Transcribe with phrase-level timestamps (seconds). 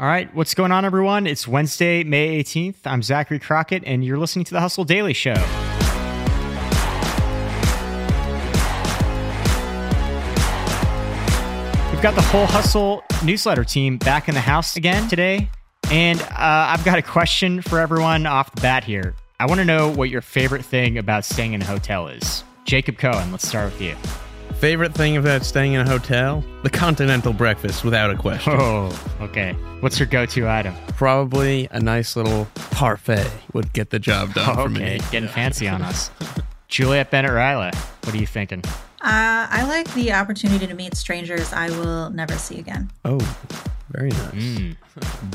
[0.00, 1.26] All right, what's going on, everyone?
[1.26, 2.76] It's Wednesday, May 18th.
[2.84, 5.34] I'm Zachary Crockett, and you're listening to the Hustle Daily Show.
[11.90, 15.50] We've got the whole Hustle newsletter team back in the house again today.
[15.90, 19.16] And uh, I've got a question for everyone off the bat here.
[19.40, 22.44] I want to know what your favorite thing about staying in a hotel is.
[22.64, 23.96] Jacob Cohen, let's start with you.
[24.60, 26.42] Favorite thing about staying in a hotel?
[26.64, 28.54] The continental breakfast, without a question.
[28.58, 29.52] Oh, okay.
[29.80, 30.74] What's your go to item?
[30.96, 34.80] Probably a nice little parfait would get the job done Oh, for me.
[34.82, 36.10] okay, getting fancy on us.
[36.66, 37.72] Juliet Bennett Rylah,
[38.04, 38.62] what are you thinking?
[39.00, 42.90] Uh, I like the opportunity to meet strangers I will never see again.
[43.04, 43.18] Oh,
[43.92, 44.32] very nice.
[44.34, 44.76] Mm.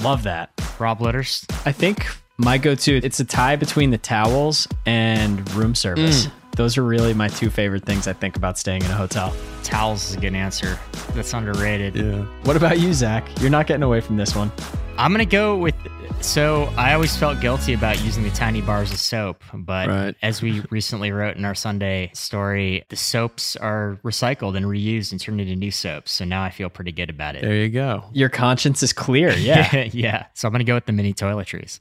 [0.04, 0.52] Love that.
[0.80, 1.46] Rob Litterst?
[1.66, 2.06] I think
[2.38, 6.28] my go-to it's a tie between the towels and room service.
[6.56, 9.34] Those are really my two favorite things I think about staying in a hotel.
[9.64, 10.80] Towels is a good answer.
[11.14, 11.96] That's underrated.
[11.96, 12.22] Yeah.
[12.44, 13.28] What about you, Zach?
[13.42, 14.52] You're not getting away from this one.
[14.98, 15.74] I'm going to go with.
[16.22, 20.16] So I always felt guilty about using the tiny bars of soap, but Right.
[20.22, 25.20] as we recently wrote in our Sunday story, the soaps are recycled and reused and
[25.20, 26.12] turned into new soaps.
[26.14, 27.42] So now I feel pretty good about it.
[27.42, 28.06] There you go.
[28.14, 29.32] Your conscience is clear.
[29.38, 29.90] Yeah.
[29.92, 30.26] yeah.
[30.36, 31.80] So I'm going to go with the mini toiletries.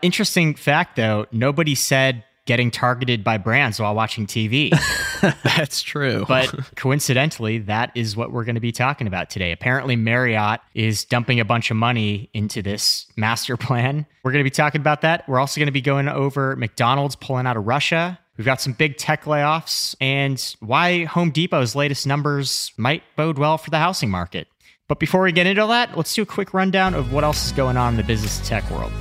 [0.00, 4.70] Interesting fact, though, nobody said getting targeted by brands while watching TV.
[5.44, 6.24] That's true.
[6.26, 9.52] but coincidentally, that is what we're going to be talking about today.
[9.52, 14.06] Apparently, Marriott is dumping a bunch of money into this master plan.
[14.24, 15.28] We're going to be talking about that.
[15.28, 18.18] We're also going to be going over McDonald's pulling out of Russia.
[18.36, 23.58] We've got some big tech layoffs and why Home Depot's latest numbers might bode well
[23.58, 24.48] for the housing market.
[24.88, 27.46] But before we get into all that, let's do a quick rundown of what else
[27.46, 28.92] is going on in the business tech world.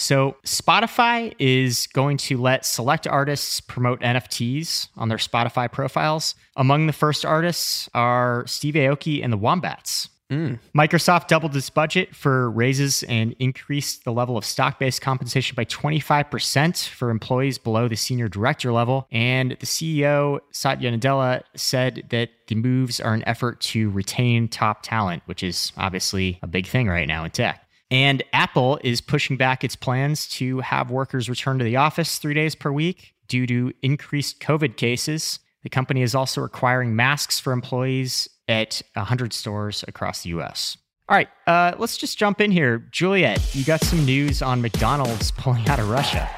[0.00, 6.34] So, Spotify is going to let select artists promote NFTs on their Spotify profiles.
[6.56, 10.08] Among the first artists are Steve Aoki and the Wombats.
[10.30, 10.58] Mm.
[10.74, 15.64] Microsoft doubled its budget for raises and increased the level of stock based compensation by
[15.64, 19.06] 25% for employees below the senior director level.
[19.10, 24.82] And the CEO, Satya Nadella, said that the moves are an effort to retain top
[24.82, 27.66] talent, which is obviously a big thing right now in tech.
[27.90, 32.34] And Apple is pushing back its plans to have workers return to the office three
[32.34, 35.40] days per week due to increased COVID cases.
[35.62, 40.76] The company is also requiring masks for employees at 100 stores across the US.
[41.08, 42.86] All right, uh, let's just jump in here.
[42.92, 46.30] Juliet, you got some news on McDonald's pulling out of Russia.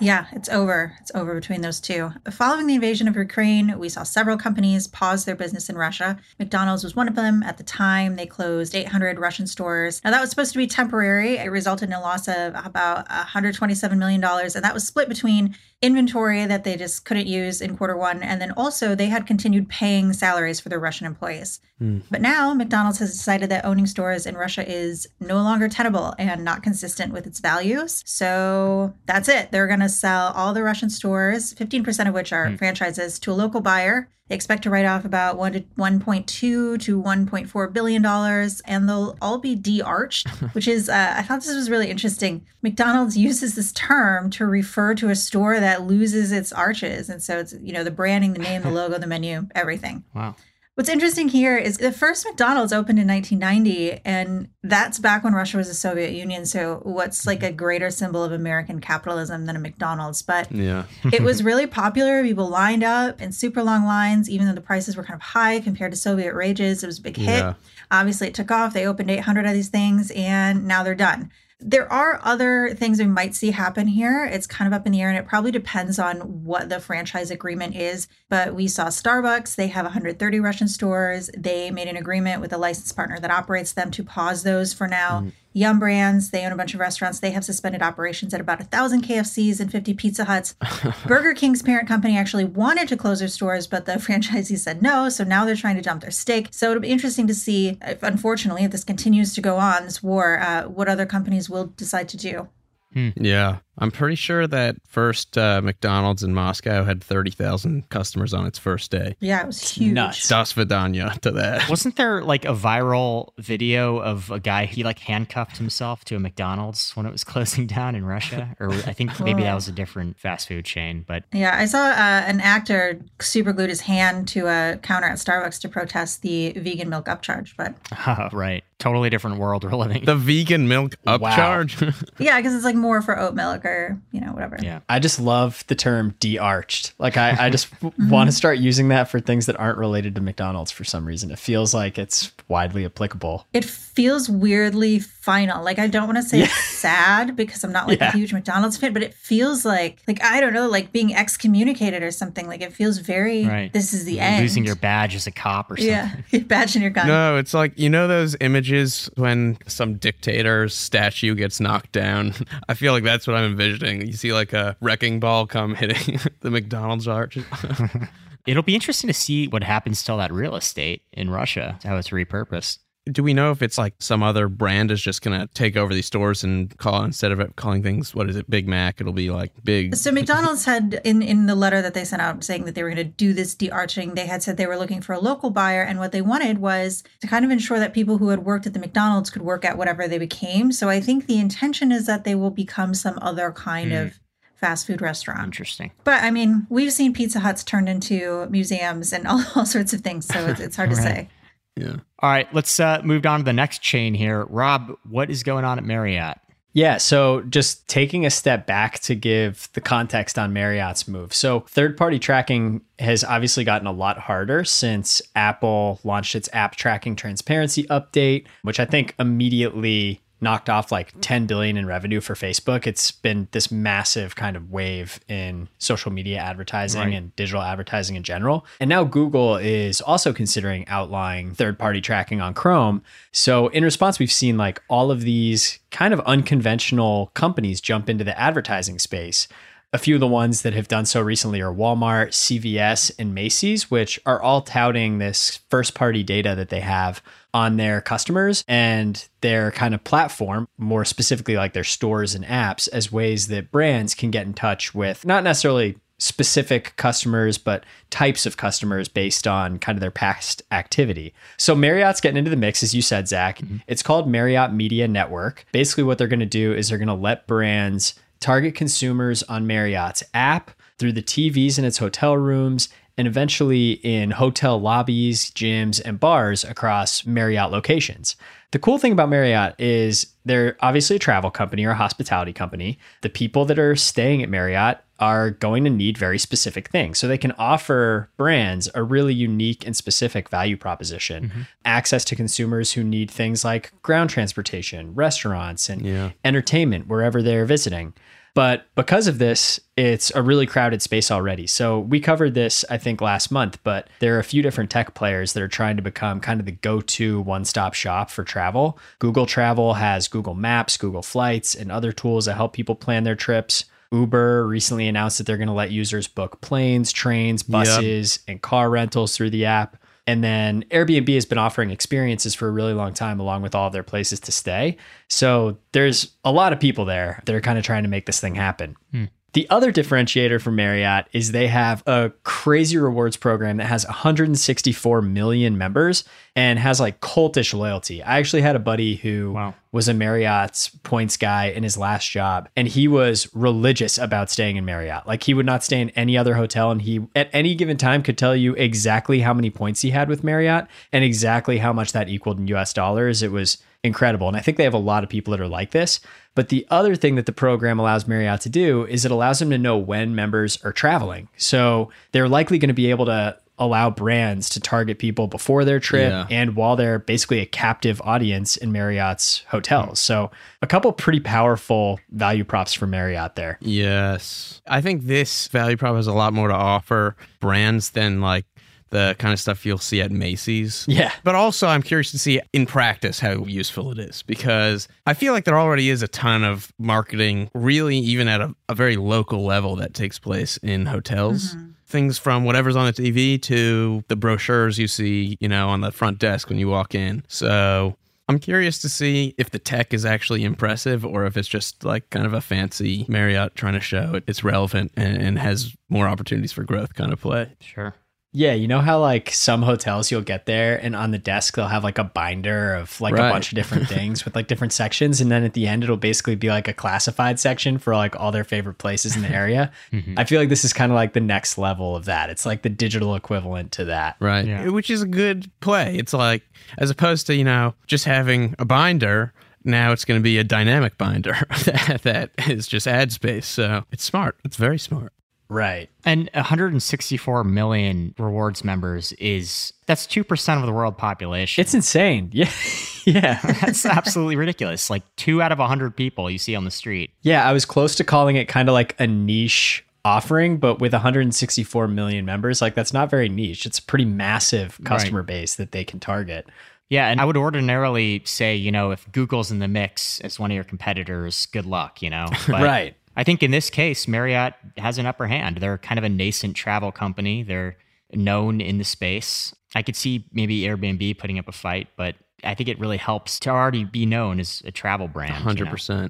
[0.00, 0.96] Yeah, it's over.
[1.00, 2.10] It's over between those two.
[2.30, 6.18] Following the invasion of Ukraine, we saw several companies pause their business in Russia.
[6.38, 7.42] McDonald's was one of them.
[7.42, 10.00] At the time, they closed 800 Russian stores.
[10.04, 11.36] Now, that was supposed to be temporary.
[11.36, 16.46] It resulted in a loss of about $127 million, and that was split between inventory
[16.46, 20.12] that they just couldn't use in quarter one, and then also they had continued paying
[20.12, 21.60] salaries for their Russian employees.
[21.78, 21.98] Hmm.
[22.10, 26.42] But now, McDonald's has decided that owning stores in Russia is no longer tenable and
[26.44, 28.02] not consistent with its values.
[28.06, 29.50] So that's it.
[29.52, 33.34] They're going to sell all the Russian stores, 15% of which are franchises, to a
[33.34, 34.08] local buyer.
[34.28, 39.18] They expect to write off about one to 1.2 to 1.4 billion dollars, and they'll
[39.20, 42.46] all be de-arched, which is uh, I thought this was really interesting.
[42.62, 47.38] McDonald's uses this term to refer to a store that loses its arches, and so
[47.38, 50.04] it's you know the branding, the name, the logo, the menu, everything.
[50.14, 50.36] Wow.
[50.76, 55.56] What's interesting here is the first McDonald's opened in 1990, and that's back when Russia
[55.56, 56.44] was a Soviet Union.
[56.46, 60.22] So, what's like a greater symbol of American capitalism than a McDonald's?
[60.22, 60.86] But yeah.
[61.12, 62.24] it was really popular.
[62.24, 65.60] People lined up in super long lines, even though the prices were kind of high
[65.60, 66.82] compared to Soviet rages.
[66.82, 67.28] It was a big hit.
[67.28, 67.54] Yeah.
[67.92, 68.74] Obviously, it took off.
[68.74, 71.30] They opened 800 of these things, and now they're done.
[71.66, 74.26] There are other things we might see happen here.
[74.26, 77.30] It's kind of up in the air, and it probably depends on what the franchise
[77.30, 78.06] agreement is.
[78.28, 81.30] But we saw Starbucks, they have 130 Russian stores.
[81.34, 84.86] They made an agreement with a licensed partner that operates them to pause those for
[84.86, 85.22] now.
[85.22, 85.32] Mm.
[85.56, 87.20] Yum Brands, they own a bunch of restaurants.
[87.20, 90.56] They have suspended operations at about a thousand KFCs and 50 Pizza Huts.
[91.06, 95.08] Burger King's parent company actually wanted to close their stores, but the franchisee said no.
[95.08, 96.48] So now they're trying to dump their stake.
[96.50, 100.02] So it'll be interesting to see, if, unfortunately, if this continues to go on, this
[100.02, 102.48] war, uh, what other companies will decide to do.
[102.92, 103.58] Yeah.
[103.78, 108.90] I'm pretty sure that first uh, McDonald's in Moscow had 30,000 customers on its first
[108.90, 109.16] day.
[109.20, 109.92] Yeah, it was huge.
[109.92, 110.28] nuts.
[110.28, 111.68] Das Vidanya to that.
[111.68, 116.20] Wasn't there like a viral video of a guy he like handcuffed himself to a
[116.20, 118.54] McDonald's when it was closing down in Russia?
[118.60, 121.78] Or I think maybe that was a different fast food chain, but Yeah, I saw
[121.78, 121.92] uh,
[122.26, 126.88] an actor super glued his hand to a counter at Starbucks to protest the vegan
[126.88, 127.54] milk upcharge.
[127.56, 127.74] But
[128.32, 128.62] right.
[128.78, 130.04] Totally different world we're living.
[130.04, 131.80] The vegan milk upcharge?
[132.18, 133.63] yeah, because it's like more for oat milk.
[133.64, 134.58] Facebook or you know whatever.
[134.62, 134.80] Yeah.
[134.88, 136.92] I just love the term de-arched.
[136.98, 138.30] Like I, I just want to mm-hmm.
[138.30, 141.30] start using that for things that aren't related to McDonald's for some reason.
[141.30, 143.46] It feels like it's widely applicable.
[143.52, 145.64] It feels weirdly final.
[145.64, 146.46] Like I don't want to say Yeah.
[146.48, 148.08] sad because I'm not like Yeah.
[148.08, 152.02] a huge McDonald's fan, but it feels like like I don't know, like being excommunicated
[152.02, 152.46] or something.
[152.46, 153.72] Like it feels very Right.
[153.72, 154.42] this is the You're end.
[154.42, 155.92] Losing your badge as a cop or something.
[155.92, 157.06] yeah, your badge and your gun.
[157.06, 162.34] No, it's like you know those images when some dictator's statue gets knocked down.
[162.68, 164.06] I feel like that's what I'm envisioning.
[164.06, 167.38] You see like a wrecking ball come hitting the McDonald's arch.
[168.46, 171.96] It'll be interesting to see what happens to all that real estate in Russia, how
[171.96, 172.78] it's repurposed.
[173.10, 176.06] Do we know if it's like some other brand is just gonna take over these
[176.06, 179.00] stores and call instead of calling things what is it Big Mac?
[179.00, 179.94] It'll be like Big.
[179.94, 182.88] So McDonald's had in in the letter that they sent out saying that they were
[182.88, 185.82] going to do this de-arching, they had said they were looking for a local buyer,
[185.82, 188.72] and what they wanted was to kind of ensure that people who had worked at
[188.72, 190.72] the McDonald's could work at whatever they became.
[190.72, 193.98] So I think the intention is that they will become some other kind hmm.
[193.98, 194.20] of
[194.56, 195.44] fast food restaurant.
[195.44, 195.92] Interesting.
[196.04, 200.00] But I mean, we've seen Pizza Huts turned into museums and all, all sorts of
[200.00, 201.04] things, so it's, it's hard to Right.
[201.04, 201.28] say.
[201.76, 201.96] Yeah.
[202.20, 204.44] All right, let's uh, move on to the next chain here.
[204.44, 206.38] Rob, what is going on at Marriott?
[206.72, 211.32] Yeah, so just taking a step back to give the context on Marriott's move.
[211.32, 216.74] So, third party tracking has obviously gotten a lot harder since Apple launched its app
[216.74, 222.34] tracking transparency update, which I think immediately knocked off like 10 billion in revenue for
[222.34, 222.86] Facebook.
[222.86, 227.14] It's been this massive kind of wave in social media advertising Right.
[227.14, 228.64] and digital advertising in general.
[228.78, 233.02] And now Google is also considering outlawing third party tracking on Chrome.
[233.32, 238.22] So, in response, we've seen like all of these kind of unconventional companies jump into
[238.24, 239.48] the advertising space.
[239.92, 243.90] A few of the ones that have done so recently are Walmart, CVS, and Macy's,
[243.92, 247.22] which are all touting this first party data that they have
[247.54, 252.88] on their customers and their kind of platform, more specifically like their stores and apps,
[252.92, 258.46] as ways that brands can get in touch with not necessarily specific customers, but types
[258.46, 261.34] of customers based on kind of their past activity.
[261.56, 263.58] So Marriott's getting into the mix, as you said, Zach.
[263.58, 263.78] Mm-hmm.
[263.86, 265.66] It's called Marriott Media Network.
[265.72, 269.66] Basically, what they're going to do is they're going to let brands target consumers on
[269.66, 276.00] Marriott's app through the TVs in its hotel rooms and eventually in hotel lobbies, gyms,
[276.04, 278.36] and bars across Marriott locations.
[278.72, 282.98] The cool thing about Marriott is they're obviously a travel company or a hospitality company.
[283.22, 287.18] The people that are staying at Marriott are going to need very specific things.
[287.20, 291.44] So they can offer brands a really unique and specific value proposition.
[291.50, 291.60] Mm-hmm.
[291.84, 296.30] Access to consumers who need things like ground transportation, restaurants, and Yeah.
[296.44, 298.12] entertainment wherever they're visiting.
[298.54, 301.66] But because of this, it's a really crowded space already.
[301.66, 305.14] So we covered this, I think, last month, but there are a few different tech
[305.14, 308.44] players that are trying to become kind of the go to one stop shop for
[308.44, 308.96] travel.
[309.18, 313.34] Google Travel has Google Maps, Google Flights, and other tools that help people plan their
[313.34, 313.86] trips.
[314.12, 318.88] Uber recently announced that they're going to let users book planes, trains, buses, and car
[318.88, 319.96] rentals through the app.
[320.26, 323.88] And then Airbnb has been offering experiences for a really long time, along with all
[323.88, 324.96] of their places to stay.
[325.28, 328.40] So there's a lot of people there that are kind of trying to make this
[328.40, 328.96] thing happen.
[329.10, 329.24] Hmm.
[329.54, 335.22] The other differentiator for Marriott is they have a crazy rewards program that has 164
[335.22, 336.24] million members
[336.56, 338.20] and has like cultish loyalty.
[338.20, 339.74] I actually had a buddy who Wow.
[339.92, 344.74] was a Marriott's points guy in his last job, and he was religious about staying
[344.76, 345.24] in Marriott.
[345.24, 348.24] Like he would not stay in any other hotel, and he at any given time
[348.24, 352.10] could tell you exactly how many points he had with Marriott and exactly how much
[352.10, 353.40] that equaled in US dollars.
[353.40, 354.46] It was incredible.
[354.46, 356.20] And I think they have a lot of people that are like this.
[356.54, 359.70] But the other thing that the program allows Marriott to do is it allows them
[359.70, 361.48] to know when members are traveling.
[361.56, 365.98] So they're likely going to be able to allow brands to target people before their
[365.98, 366.46] trip Yeah.
[366.48, 370.10] and while they're basically a captive audience in Marriott's hotels.
[370.10, 370.14] Hmm.
[370.14, 373.78] So a couple pretty powerful value props for Marriott there.
[373.80, 374.80] Yes.
[374.86, 378.64] I think this value prop has a lot more to offer brands than like
[379.10, 381.04] the kind of stuff you'll see at Macy's.
[381.08, 381.32] Yeah.
[381.44, 385.52] But also, I'm curious to see in practice how useful it is because I feel
[385.52, 389.64] like there already is a ton of marketing, really, even at a, a very local
[389.64, 391.74] level, that takes place in hotels.
[391.74, 391.90] Mm-hmm.
[392.06, 396.12] Things from whatever's on the TV to the brochures you see, you know, on the
[396.12, 397.44] front desk when you walk in.
[397.48, 398.16] So
[398.48, 402.28] I'm curious to see if the tech is actually impressive or if it's just like
[402.30, 406.28] kind of a fancy Marriott trying to show it, it's relevant and, and has more
[406.28, 407.72] opportunities for growth kind of play.
[407.80, 408.14] Sure.
[408.56, 411.88] Yeah, you know how like some hotels you'll get there and on the desk they'll
[411.88, 413.48] have like a binder of like Right.
[413.48, 416.16] a bunch of different things with like different sections and then at the end it'll
[416.16, 419.90] basically be like a classified section for like all their favorite places in the area.
[420.12, 420.34] Mm-hmm.
[420.38, 422.48] I feel like this is kind of like the next level of that.
[422.48, 424.36] It's like the digital equivalent to that.
[424.38, 424.64] Right.
[424.64, 424.88] Yeah.
[424.90, 426.16] Which is a good play.
[426.16, 426.62] It's like,
[426.98, 430.62] as opposed to, you know, just having a binder, now it's going to be a
[430.64, 433.66] dynamic binder that, that is just ad space.
[433.66, 434.56] So it's smart.
[434.64, 435.32] It's very smart.
[435.68, 436.10] Right.
[436.24, 441.80] And 164 million rewards members is that's 2% of the world population.
[441.80, 442.50] It's insane.
[442.52, 442.70] Yeah.
[443.24, 443.60] yeah.
[443.80, 445.10] that's absolutely ridiculous.
[445.10, 447.30] Like 2 out of 100 people you see on the street.
[447.42, 451.12] Yeah, I was close to calling it kind of like a niche offering, but with
[451.12, 453.86] 164 million members, like that's not very niche.
[453.86, 455.46] It's a pretty massive customer right.
[455.46, 456.66] base that they can target.
[457.10, 460.70] Yeah, and I would ordinarily say, you know, if Google's in the mix as one
[460.70, 462.46] of your competitors, good luck, you know.
[462.66, 463.16] But right.
[463.36, 465.78] I think in this case, Marriott has an upper hand.
[465.78, 467.62] They're kind of a nascent travel company.
[467.62, 467.96] They're
[468.32, 469.74] known in the space.
[469.94, 473.58] I could see maybe Airbnb putting up a fight, but I think it really helps
[473.60, 475.64] to already be known as a travel brand.
[475.64, 476.08] 100%.
[476.08, 476.28] You know?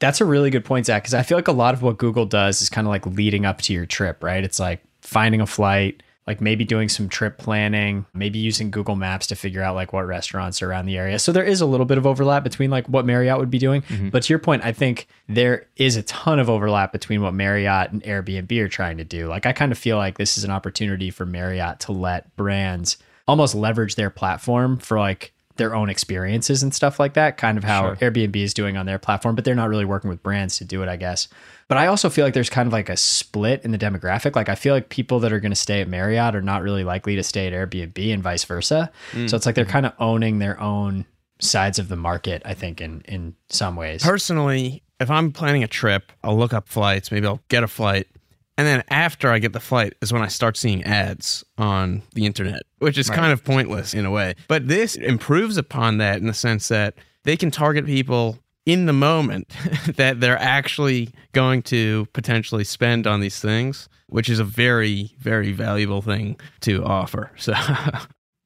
[0.00, 2.26] That's a really good point, Zach, because I feel like a lot of what Google
[2.26, 4.42] does is kind of like leading up to your trip, right?
[4.42, 9.26] It's like finding a flight, like maybe doing some trip planning, maybe using Google Maps
[9.26, 11.18] to figure out like what restaurants are around the area.
[11.18, 13.82] So there is a little bit of overlap between like what Marriott would be doing.
[13.82, 14.08] Mm-hmm.
[14.08, 17.92] But to your point, I think there is a ton of overlap between what Marriott
[17.92, 19.26] and Airbnb are trying to do.
[19.26, 22.96] Like I kind of feel like this is an opportunity for Marriott to let brands
[23.28, 27.64] almost leverage their platform for like their own experiences and stuff like that, kind of
[27.64, 28.10] how sure.
[28.10, 30.82] Airbnb is doing on their platform, but they're not really working with brands to do
[30.82, 31.28] it, I guess.
[31.68, 34.36] But I also feel like there's kind of like a split in the demographic.
[34.36, 36.84] Like I feel like people that are going to stay at Marriott are not really
[36.84, 38.90] likely to stay at Airbnb and vice versa.
[39.12, 39.30] Mm.
[39.30, 41.06] So it's like they're kind of owning their own
[41.40, 44.02] sides of the market, I think, in in some ways.
[44.02, 48.08] Personally, if I'm planning a trip, I'll look up flights, maybe I'll get a flight.
[48.56, 52.24] And then after I get the flight is when I start seeing ads on the
[52.24, 53.18] internet, which is right.
[53.18, 54.34] kind of pointless in a way.
[54.46, 56.94] But this improves upon that in the sense that
[57.24, 59.52] they can target people in the moment
[59.96, 65.52] that they're actually going to potentially spend on these things, which is a very, very
[65.52, 67.30] valuable thing to offer.
[67.44, 67.54] So,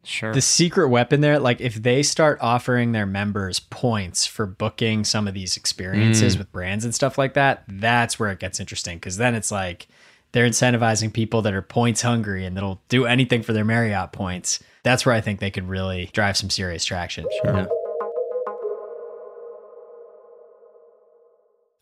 [0.05, 0.33] sure.
[0.33, 5.29] The secret weapon there, like if they start offering their members points for booking some
[5.29, 6.39] of these experiences mm.
[6.39, 9.89] with brands and stuff like that, that's where it gets interesting because then it's like
[10.33, 14.63] they're incentivizing people that are points hungry and that'll do anything for their Marriott points.
[14.83, 17.27] That's where I think they could really drive some serious traction.
[17.43, 17.57] Sure.
[17.57, 17.67] Yeah.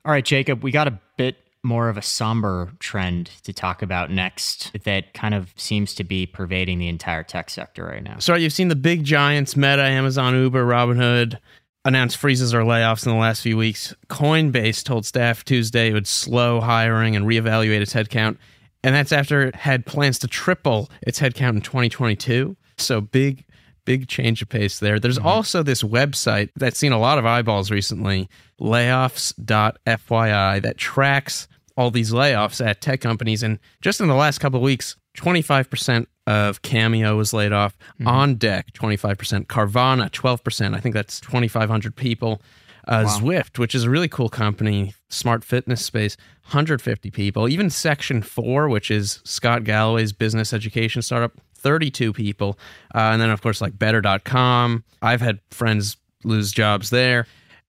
[0.04, 4.11] All right, Jacob, we got a bit more of a somber trend to talk about
[4.11, 8.18] next that kind of seems to be pervading the entire tech sector right now.
[8.18, 11.38] So, you've seen the big giants Meta, Amazon, Uber, Robinhood
[11.85, 13.94] announce freezes or layoffs in the last few weeks.
[14.08, 18.38] Coinbase told staff Tuesday it would slow hiring and reevaluate its headcount.
[18.82, 22.56] And that's after it had plans to triple its headcount in 2022.
[22.78, 23.44] So, big
[23.87, 25.00] big change of pace there.
[25.00, 25.28] There's mm-hmm.
[25.28, 28.28] also this website that's seen a lot of eyeballs recently,
[28.61, 33.42] layoffs.fyi, that tracks all these layoffs at tech companies.
[33.42, 37.76] And just in the last couple of weeks, 25% of Cameo was laid off.
[37.95, 38.09] Mm-hmm.
[38.09, 39.47] On Deck, 25%.
[39.47, 40.75] Carvana, 12%.
[40.75, 42.42] I think that's 2,500 people.
[42.88, 43.18] Uh, wow.
[43.18, 47.49] Zwift, which is a really cool company, smart fitness space, 150 people.
[47.49, 52.59] Even Section 4, which is Scott Galloway's business education startup, 32 people.
[52.95, 54.85] Uh, and then, of course, like better.com.
[55.02, 57.26] I've had friends lose jobs there.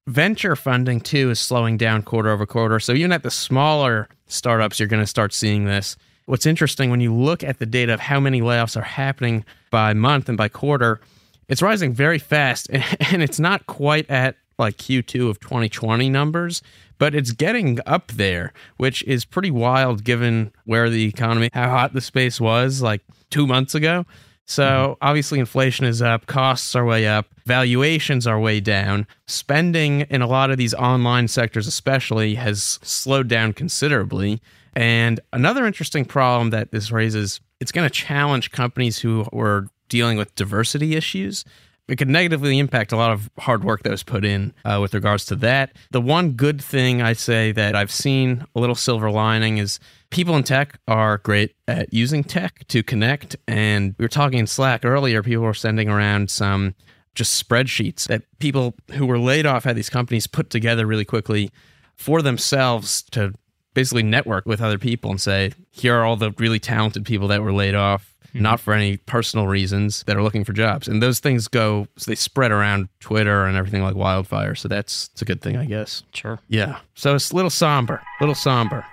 [0.08, 2.80] Venture funding, too, is slowing down quarter over quarter.
[2.80, 5.98] So even at the smaller startups, you're going to start seeing this.
[6.26, 9.94] What's interesting when you look at the data of how many layoffs are happening by
[9.94, 11.02] month and by quarter,
[11.50, 12.70] it's rising very fast.
[13.12, 16.62] And it's not quite at like Q2 of 2020 numbers,
[16.98, 21.94] but it's getting up there, which is pretty wild given where the economy, how hot
[21.94, 24.06] the space was like two months ago.
[24.48, 29.06] So obviously, inflation is up, costs are way up, valuations are way down.
[29.28, 34.42] Spending in a lot of these online sectors, especially, has slowed down considerably.
[34.74, 40.18] And another interesting problem that this raises it's going to challenge companies who were dealing
[40.18, 41.44] with diversity issues
[41.88, 44.94] it could negatively impact a lot of hard work that was put in uh, with
[44.94, 45.72] regards to that.
[45.92, 49.80] The one good thing I say that I've seen a little silver lining is
[50.10, 53.36] people in tech are great at using tech to connect.
[53.48, 56.76] And we were talking in Slack earlier, people were sending around some
[57.16, 61.50] just spreadsheets that people who were laid off had these companies put together really quickly
[61.96, 63.34] for themselves to
[63.74, 67.42] basically network with other people and say, here are all the really talented people that
[67.42, 68.44] were laid off mm-hmm.
[68.44, 70.88] not for any personal reasons that are looking for jobs.
[70.88, 74.56] And those things go, so they spread around Twitter and everything like wildfire.
[74.56, 76.04] So that's it's a good thing, I guess.
[76.14, 76.40] Sure.
[76.48, 76.80] Yeah.
[76.96, 78.86] So it's a little somber, A little somber.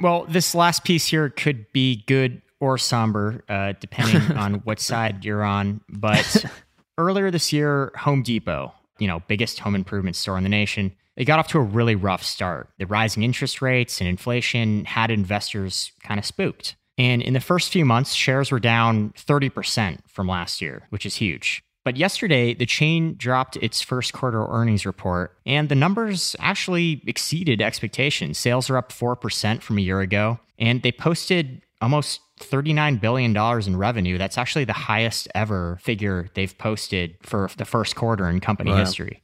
[0.00, 5.24] Well, this last piece here could be good or somber, uh, depending on what side
[5.24, 5.80] you're on.
[5.88, 6.44] But
[6.98, 11.24] earlier this year, Home Depot, you know, biggest home improvement store in the nation, they
[11.24, 12.68] got off to a really rough start.
[12.78, 16.76] The rising interest rates and inflation had investors kind of spooked.
[16.98, 21.16] And in the first few months, shares were down 30% from last year, which is
[21.16, 21.62] huge.
[21.84, 27.62] But yesterday, the chain dropped its first quarter earnings report, and the numbers actually exceeded
[27.62, 28.38] expectations.
[28.38, 33.76] Sales are up 4% from a year ago, and they posted almost $39 billion in
[33.76, 34.18] revenue.
[34.18, 38.78] That's actually the highest ever figure they've posted for the first quarter in company wow.
[38.78, 39.22] history.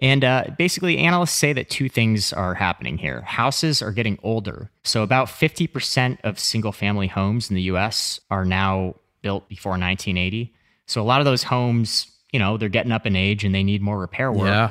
[0.00, 3.22] And uh, basically, analysts say that two things are happening here.
[3.22, 4.70] Houses are getting older.
[4.84, 10.54] So, about 50% of single family homes in the US are now built before 1980.
[10.86, 13.62] So a lot of those homes, you know, they're getting up in age and they
[13.62, 14.48] need more repair work.
[14.48, 14.70] Yeah.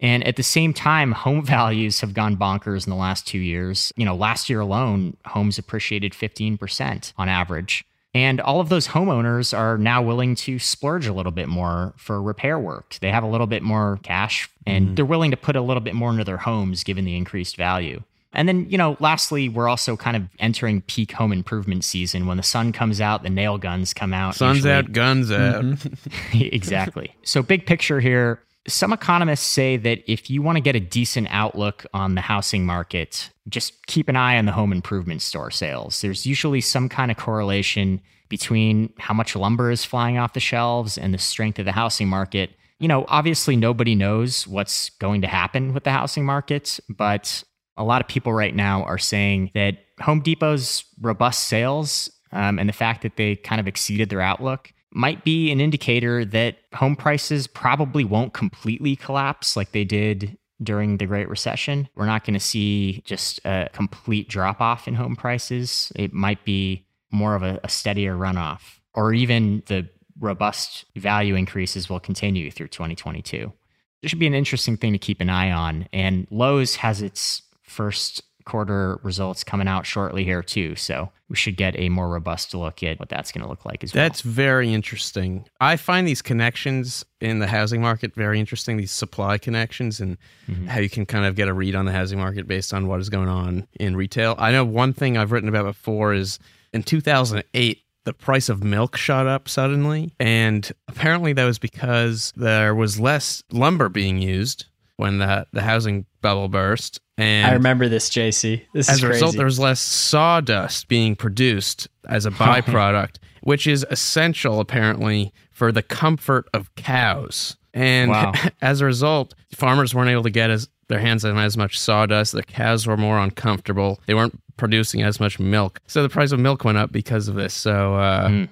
[0.00, 3.92] And at the same time, home values have gone bonkers in the last two years.
[3.96, 7.84] You know, last year alone, homes appreciated 15% on average.
[8.14, 12.22] And all of those homeowners are now willing to splurge a little bit more for
[12.22, 12.96] repair work.
[13.00, 14.96] They have a little bit more cash and mm.
[14.96, 18.02] they're willing to put a little bit more into their homes given the increased value.
[18.34, 22.26] And then, you know, lastly, we're also kind of entering peak home improvement season.
[22.26, 24.34] When the sun comes out, the nail guns come out.
[24.34, 24.72] Sun's usually.
[24.72, 25.64] out, guns out.
[25.64, 26.38] Mm-hmm.
[26.52, 27.14] exactly.
[27.22, 28.40] So, big picture here.
[28.66, 32.64] Some economists say that if you want to get a decent outlook on the housing
[32.64, 36.00] market, just keep an eye on the home improvement store sales.
[36.00, 40.96] There's usually some kind of correlation between how much lumber is flying off the shelves
[40.96, 42.50] and the strength of the housing market.
[42.78, 47.44] You know, obviously, nobody knows what's going to happen with the housing market, but
[47.76, 52.68] a lot of people right now are saying that Home Depot's robust sales um, and
[52.68, 56.96] the fact that they kind of exceeded their outlook might be an indicator that home
[56.96, 61.88] prices probably won't completely collapse like they did during the Great Recession.
[61.94, 65.92] We're not going to see just a complete drop off in home prices.
[65.96, 71.88] It might be more of a, a steadier runoff, or even the robust value increases
[71.88, 73.52] will continue through 2022.
[74.00, 75.88] This should be an interesting thing to keep an eye on.
[75.92, 80.76] And Lowe's has its first quarter results coming out shortly here too.
[80.76, 83.82] So we should get a more robust look at what that's going to look like
[83.82, 84.04] as well.
[84.04, 85.46] That's very interesting.
[85.60, 88.76] I find these connections in the housing market very interesting.
[88.76, 90.66] These supply connections and mm-hmm.
[90.66, 93.00] how you can kind of get a read on the housing market based on what
[93.00, 94.34] is going on in retail.
[94.38, 96.38] I know one thing I've written about before is
[96.72, 102.74] in 2008 the price of milk shot up suddenly and apparently that was because there
[102.74, 107.00] was less lumber being used when the the housing bubble burst.
[107.16, 108.62] And I remember this, JC.
[108.72, 109.16] This as is a crazy.
[109.16, 115.70] result, there was less sawdust being produced as a byproduct, which is essential apparently for
[115.70, 117.56] the comfort of cows.
[117.72, 118.32] And wow.
[118.62, 122.32] as a result, farmers weren't able to get as, their hands on as much sawdust.
[122.32, 124.00] The cows were more uncomfortable.
[124.06, 125.80] They weren't producing as much milk.
[125.86, 127.54] So the price of milk went up because of this.
[127.54, 128.48] So uh, mm.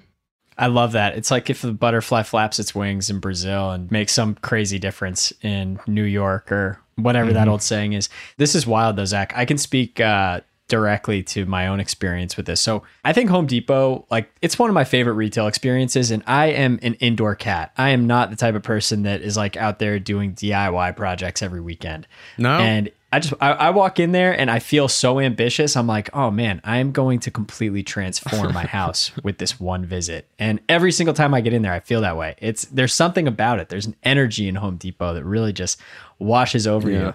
[0.57, 1.15] I love that.
[1.17, 5.33] It's like if the butterfly flaps its wings in Brazil and makes some crazy difference
[5.41, 7.35] in New York or whatever mm-hmm.
[7.35, 8.09] that old saying is.
[8.37, 9.33] This is wild though, Zach.
[9.35, 12.61] I can speak uh, directly to my own experience with this.
[12.61, 16.47] So I think Home Depot, like, it's one of my favorite retail experiences, and I
[16.47, 17.71] am an indoor cat.
[17.77, 21.41] I am not the type of person that is like out there doing DIY projects
[21.41, 22.07] every weekend.
[22.37, 22.57] No.
[22.57, 25.77] And I just I, I, walk in there and I feel so ambitious.
[25.77, 29.85] I'm like, oh man, I am going to completely transform my house with this one
[29.85, 30.27] visit.
[30.39, 32.35] And every single time I get in there, I feel that way.
[32.39, 33.69] It's there's something about it.
[33.69, 35.79] There's an energy in Home Depot that really just
[36.17, 36.99] washes over yeah.
[36.99, 37.13] you.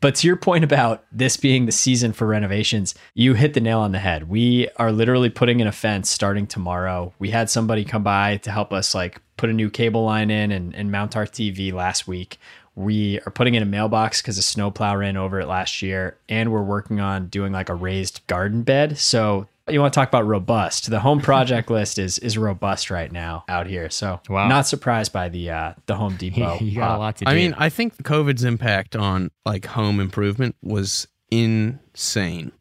[0.00, 3.80] But to your point about this being the season for renovations, you hit the nail
[3.80, 4.28] on the head.
[4.30, 7.12] We are literally putting in a fence starting tomorrow.
[7.18, 10.52] We had somebody come by to help us like put a new cable line in
[10.52, 12.38] and, and mount our TV last week.
[12.80, 16.50] We are putting in a mailbox because a snowplow ran over it last year, and
[16.50, 18.98] we're working on doing like a raised garden bed.
[18.98, 20.90] So you want to talk about robust?
[20.90, 23.90] The home project list is is robust right now out here.
[23.90, 24.48] So wow.
[24.48, 26.58] not surprised by the uh, the Home Depot.
[26.60, 27.30] you got a lot to do.
[27.30, 32.52] I mean, I think COVID's impact on like home improvement was insane.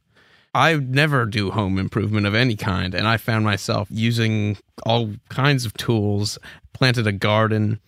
[0.53, 5.63] I never do home improvement of any kind, and I found myself using all kinds
[5.63, 6.39] of tools,
[6.73, 7.79] planted a garden,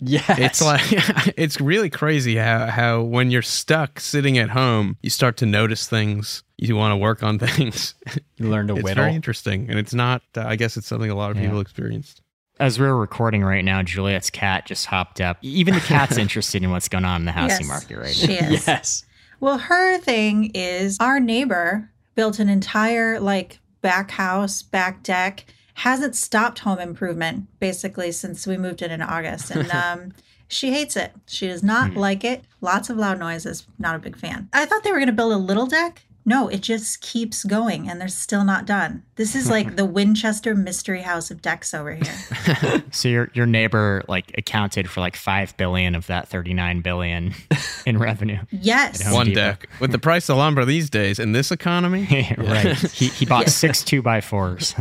[0.00, 0.82] yeah, It's like
[1.36, 5.88] it's really crazy how how when you're stuck sitting at home, you start to notice
[5.88, 6.44] things.
[6.56, 7.94] You want to work on things.
[8.36, 9.04] You learn to it's whittle.
[9.04, 10.22] very interesting, and it's not.
[10.36, 11.44] Uh, I guess it's something a lot of yeah.
[11.44, 12.22] people experienced.
[12.60, 15.38] As we're recording right now, Juliet's cat just hopped up.
[15.42, 18.26] Even the cat's interested in what's going on in the housing yes, market right she
[18.40, 18.48] now.
[18.48, 18.66] Is.
[18.66, 19.04] Yes.
[19.40, 25.44] Well, her thing is our neighbor built an entire like back house, back deck
[25.78, 29.52] hasn't stopped home improvement basically since we moved in in August.
[29.52, 30.12] And um,
[30.48, 31.12] she hates it.
[31.26, 31.96] She does not mm.
[31.96, 32.44] like it.
[32.60, 33.64] Lots of loud noises.
[33.78, 34.48] Not a big fan.
[34.52, 37.88] I thought they were going to build a little deck, no, it just keeps going
[37.88, 39.02] and they're still not done.
[39.16, 42.84] This is like the Winchester Mystery House of decks over here.
[42.92, 47.34] so your your neighbor like accounted for like five billion of that thirty nine billion
[47.86, 48.38] in revenue.
[48.50, 49.10] Yes.
[49.10, 49.40] One Depot.
[49.40, 49.68] deck.
[49.80, 52.76] With the price of lumber these days in this economy, right.
[52.76, 53.48] He he bought Yeah.
[53.48, 54.74] six two by fours.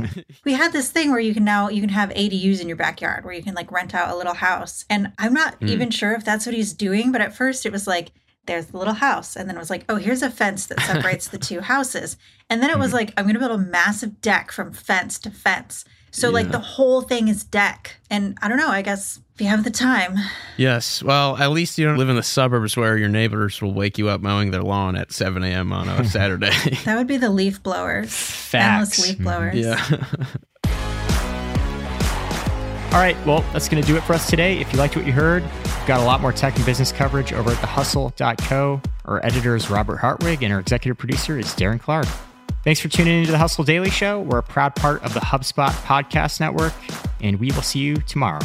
[0.43, 3.23] we had this thing where you can now you can have ADUs in your backyard
[3.23, 4.83] where you can like rent out a little house.
[4.89, 5.69] And I'm not hmm.
[5.69, 8.11] even sure if that's what he's doing, but at first it was like
[8.47, 11.27] there's the little house and then it was like, "Oh, here's a fence that separates
[11.27, 12.17] the two houses."
[12.49, 12.97] And then it was hmm.
[12.97, 16.59] like, "I'm going to build a massive deck from fence to fence." So like the
[16.59, 17.97] whole thing is deck.
[18.09, 20.15] And I don't know, I guess if you have the time.
[20.57, 21.03] yes.
[21.03, 24.09] Well, at least you don't live in the suburbs where your neighbors will wake you
[24.09, 25.71] up mowing their lawn at 7 a.m.
[25.71, 26.51] on a Saturday.
[26.85, 28.11] That would be the leaf blowers.
[28.11, 28.99] Facts.
[28.99, 29.55] Endless leaf blowers.
[29.55, 30.03] yeah.
[32.91, 34.57] All right, well, that's going to do it for us today.
[34.59, 37.31] If you liked what you heard, we've got a lot more tech and business coverage
[37.31, 38.81] over at thehustle.co.
[39.05, 42.07] Our editor is Robert Hartwig, and our executive producer is Darren Clark.
[42.63, 44.21] Thanks for tuning into the Hustle Daily Show.
[44.21, 46.73] We're a proud part of the HubSpot Podcast Network,
[47.21, 48.41] and we will see you tomorrow.